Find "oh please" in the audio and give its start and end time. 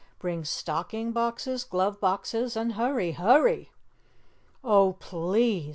4.63-5.69